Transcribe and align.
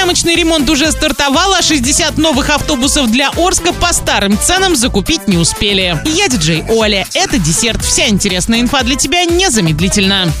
Ямочный 0.00 0.34
ремонт 0.34 0.70
уже 0.70 0.90
стартовал, 0.92 1.52
а 1.52 1.60
60 1.60 2.16
новых 2.16 2.48
автобусов 2.48 3.10
для 3.10 3.28
Орска 3.36 3.74
по 3.74 3.92
старым 3.92 4.38
ценам 4.40 4.74
закупить 4.74 5.28
не 5.28 5.36
успели. 5.36 5.94
Я 6.06 6.28
диджей 6.28 6.64
Оля. 6.70 7.06
Это 7.12 7.38
десерт. 7.38 7.84
Вся 7.84 8.08
интересная 8.08 8.62
инфа 8.62 8.82
для 8.82 8.96
тебя 8.96 9.26
незамедлительно. 9.26 10.32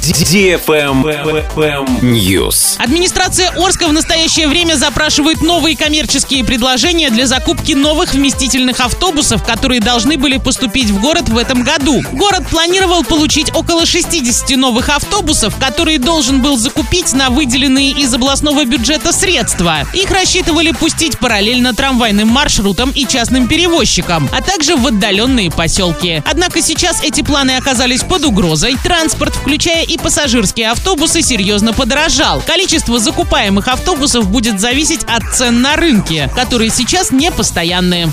News. 2.00 2.78
Администрация 2.78 3.50
Орска 3.50 3.86
в 3.86 3.92
настоящее 3.92 4.48
время 4.48 4.76
запрашивает 4.76 5.42
новые 5.42 5.76
коммерческие 5.76 6.42
предложения 6.42 7.10
для 7.10 7.26
закупки 7.26 7.72
новых 7.72 8.14
вместительных 8.14 8.80
автобусов, 8.80 9.44
которые 9.44 9.82
должны 9.82 10.16
были 10.16 10.38
поступить 10.38 10.88
в 10.88 11.02
город 11.02 11.28
в 11.28 11.36
этом 11.36 11.64
году. 11.64 12.02
Город 12.12 12.48
планировал 12.48 13.04
получить 13.04 13.54
около 13.54 13.84
60 13.84 14.56
новых 14.56 14.88
автобусов, 14.88 15.54
которые 15.60 15.98
должен 15.98 16.40
был 16.40 16.56
закупить 16.56 17.12
на 17.12 17.28
выделенные 17.28 17.90
из 17.90 18.14
областного 18.14 18.64
бюджета 18.64 19.12
средства. 19.12 19.49
Их 19.92 20.10
рассчитывали 20.10 20.72
пустить 20.72 21.18
параллельно 21.18 21.74
трамвайным 21.74 22.28
маршрутам 22.28 22.90
и 22.90 23.06
частным 23.06 23.48
перевозчикам, 23.48 24.28
а 24.32 24.42
также 24.42 24.76
в 24.76 24.86
отдаленные 24.86 25.50
поселки. 25.50 26.22
Однако 26.24 26.62
сейчас 26.62 27.02
эти 27.02 27.22
планы 27.22 27.56
оказались 27.56 28.02
под 28.02 28.24
угрозой. 28.24 28.76
Транспорт, 28.82 29.34
включая 29.34 29.84
и 29.84 29.98
пассажирские 29.98 30.70
автобусы, 30.70 31.22
серьезно 31.22 31.72
подорожал. 31.72 32.42
Количество 32.46 32.98
закупаемых 32.98 33.68
автобусов 33.68 34.28
будет 34.28 34.60
зависеть 34.60 35.00
от 35.04 35.22
цен 35.34 35.60
на 35.60 35.76
рынке, 35.76 36.30
которые 36.34 36.70
сейчас 36.70 37.10
не 37.10 37.30
постоянные. 37.30 38.08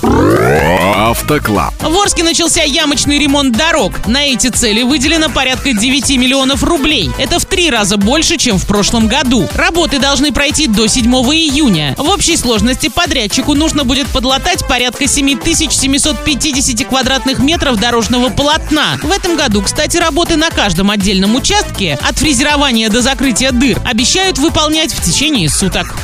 Автоклаб. 0.96 1.74
В 1.80 1.96
Орске 1.98 2.22
начался 2.22 2.62
ямочный 2.62 3.18
ремонт 3.18 3.56
дорог. 3.56 4.06
На 4.06 4.24
эти 4.24 4.48
цели 4.48 4.82
выделено 4.82 5.28
порядка 5.28 5.72
9 5.72 6.16
миллионов 6.16 6.62
рублей. 6.62 7.10
Это 7.18 7.38
в 7.38 7.44
три 7.44 7.70
раза 7.70 7.96
больше, 7.96 8.36
чем 8.36 8.58
в 8.58 8.66
прошлом 8.66 9.08
году. 9.08 9.48
Работы 9.54 9.98
должны 9.98 10.32
пройти 10.32 10.66
до 10.66 10.86
7 10.86 11.08
июня. 11.32 11.94
В 11.96 12.08
общей 12.08 12.36
сложности 12.36 12.88
подрядчику 12.88 13.54
нужно 13.54 13.84
будет 13.84 14.08
подлатать 14.08 14.66
порядка 14.66 15.06
7750 15.06 16.86
квадратных 16.86 17.38
метров 17.38 17.78
дорожного 17.78 18.28
полотна. 18.30 18.98
В 19.02 19.10
этом 19.10 19.36
году, 19.36 19.62
кстати, 19.62 19.96
работы 19.96 20.36
на 20.36 20.50
каждом 20.50 20.90
отдельном 20.90 21.34
участке, 21.34 21.98
от 22.02 22.18
фрезерования 22.18 22.88
до 22.88 23.02
закрытия 23.02 23.52
дыр, 23.52 23.78
обещают 23.84 24.38
выполнять 24.38 24.92
в 24.92 25.02
течение 25.02 25.48
суток. 25.48 25.94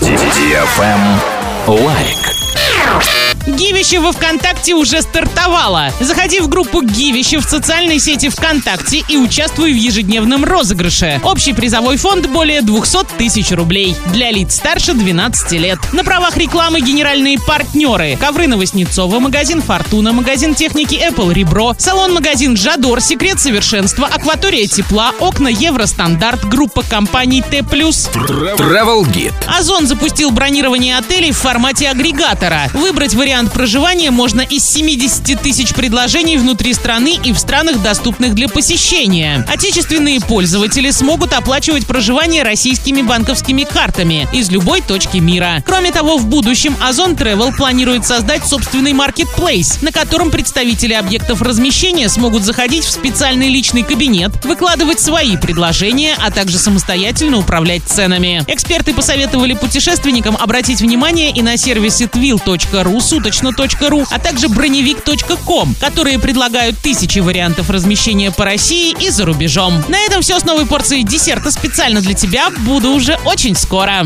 Лайк. 1.67 3.24
Гивище 3.47 4.01
во 4.01 4.13
ВКонтакте 4.13 4.75
уже 4.75 5.03
стартовало. 5.03 5.93
Заходи 6.01 6.41
в 6.41 6.49
группу 6.49 6.81
Гивище 6.81 7.39
в 7.39 7.45
социальной 7.45 7.99
сети 7.99 8.31
ВКонтакте 8.31 9.05
и 9.07 9.19
участвуй 9.19 9.73
в 9.73 9.77
ежедневном 9.77 10.45
розыгрыше. 10.45 11.21
Общий 11.23 11.53
призовой 11.53 11.99
фонд 11.99 12.27
более 12.29 12.63
200 12.63 13.05
тысяч 13.19 13.51
рублей. 13.51 13.95
Для 14.13 14.31
лиц 14.31 14.55
старше 14.57 14.95
12 14.95 15.53
лет. 15.53 15.79
На 15.93 16.05
правах 16.05 16.39
рекламы 16.39 16.81
генеральные 16.81 17.39
партнеры. 17.39 18.17
Ковры 18.19 18.47
Новоснецова, 18.47 19.19
магазин 19.19 19.61
Фортуна, 19.61 20.15
магазин 20.15 20.55
техники 20.55 20.95
Apple 20.95 21.35
Ребро, 21.35 21.77
салон-магазин 21.79 22.57
Жадор, 22.57 23.03
Секрет 23.03 23.41
совершенства, 23.41 24.07
Акватория 24.07 24.67
тепла, 24.67 25.13
окна 25.21 25.49
Евростандарт, 25.49 26.49
группа 26.49 26.83
компаний 26.83 27.43
Т+. 27.43 27.59
Travel 27.59 29.03
Guide. 29.05 29.35
Озон 29.47 29.87
запустил 29.87 30.31
бронирование 30.31 30.97
отелей 30.97 31.33
в 31.33 31.37
формате 31.37 31.91
агрегатора. 31.91 32.71
Выбрать 32.73 33.15
вариант 33.15 33.34
проживания 33.53 34.11
можно 34.11 34.41
из 34.41 34.65
70 34.65 35.41
тысяч 35.41 35.75
предложений 35.75 36.39
внутри 36.39 36.73
страны 36.73 37.19
и 37.23 37.33
в 37.33 37.39
странах, 37.39 37.83
доступных 37.83 38.35
для 38.35 38.49
посещения. 38.49 39.45
Отечественные 39.49 40.21
пользователи 40.21 40.91
смогут 40.91 41.33
оплачивать 41.33 41.87
проживание 41.87 42.43
российскими 42.45 43.03
банковскими 43.03 43.65
картами 43.65 44.29
из 44.33 44.51
любой 44.51 44.81
точки 44.83 45.19
мира. 45.19 45.63
Кроме 45.67 45.91
того, 45.91 46.17
в 46.19 46.27
будущем 46.27 46.77
Озон 46.81 47.15
Travel 47.15 47.57
планирует 47.57 48.07
создать 48.07 48.47
собственный 48.47 48.93
маркетплейс, 48.93 49.83
на 49.83 49.91
котором 49.91 50.31
представители 50.31 50.93
объектов 50.93 51.43
размещения 51.43 52.09
смогут 52.09 52.45
заходить 52.45 52.85
в 52.85 52.91
специальный 52.91 53.49
личный 53.49 53.83
кабинет, 53.83 54.45
выкладывать 54.45 55.01
свои 55.01 55.37
предложения, 55.37 56.15
а 56.25 56.31
также 56.31 56.59
самостоятельно 56.59 57.39
управлять 57.39 57.83
ценами. 57.85 58.45
Эксперты 58.47 58.95
посоветовали 58.95 59.55
путешественникам 59.55 60.37
обратить 60.37 60.81
внимание 60.81 61.33
и 61.33 61.43
на 61.43 61.57
сервисы 61.57 62.05
twill.ru, 62.05 63.01
суточно.ру, 63.25 64.05
а 64.11 64.19
также 64.19 64.49
броневик.ком, 64.49 65.75
которые 65.81 66.19
предлагают 66.19 66.79
тысячи 66.79 67.21
вариантов 67.21 67.71
размещения 67.71 68.31
по 68.31 68.45
России 68.45 68.95
и 69.01 69.09
за 69.09 69.25
рубежом. 69.25 69.83
На 69.89 69.99
этом 70.01 70.21
все 70.21 70.39
с 70.39 70.45
новой 70.45 70.67
порцией 70.67 71.05
десерта 71.05 71.51
специально 71.51 72.01
для 72.01 72.15
тебя. 72.15 72.51
Буду 72.51 72.91
уже 72.91 73.19
очень 73.25 73.57
скоро. 73.57 74.03